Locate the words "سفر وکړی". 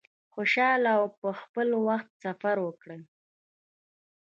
2.23-2.99